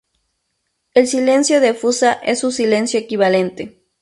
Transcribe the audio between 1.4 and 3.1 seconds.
de fusa es su silencio